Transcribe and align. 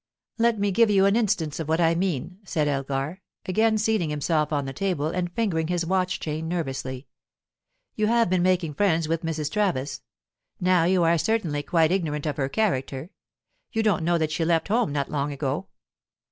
"Let 0.39 0.57
me 0.57 0.71
give 0.71 0.89
you 0.89 1.05
an 1.05 1.15
instance 1.15 1.59
of 1.59 1.67
what 1.69 1.79
I 1.79 1.93
mean," 1.93 2.39
said 2.43 2.67
Elgar, 2.67 3.21
again 3.45 3.77
seating 3.77 4.09
himself 4.09 4.51
on 4.51 4.65
the 4.65 4.73
table 4.73 5.05
and 5.09 5.31
fingering 5.31 5.67
his 5.67 5.85
watch 5.85 6.19
chain 6.19 6.47
nervously. 6.47 7.05
"You 7.93 8.07
have 8.07 8.27
been 8.27 8.41
making 8.41 8.73
friends 8.73 9.07
with 9.07 9.21
Mrs. 9.21 9.51
Travis. 9.51 10.01
Now, 10.59 10.85
you 10.85 11.03
are 11.03 11.19
certainly 11.19 11.61
quite 11.61 11.91
ignorant 11.91 12.25
of 12.25 12.37
her 12.37 12.49
character. 12.49 13.11
You 13.73 13.83
don't 13.83 14.01
know 14.03 14.17
that 14.17 14.31
she 14.31 14.43
left 14.43 14.69
home 14.69 14.91
not 14.91 15.11
long 15.11 15.31
ago." 15.31 15.67